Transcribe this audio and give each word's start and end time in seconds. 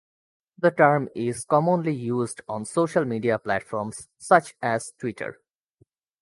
The 0.57 0.71
term 0.71 1.09
is 1.13 1.45
commonly 1.45 1.93
used 1.93 2.41
on 2.49 2.65
social 2.65 3.05
media 3.05 3.37
platforms 3.37 4.07
such 4.17 4.55
as 4.59 4.93
Twitter. 4.97 5.39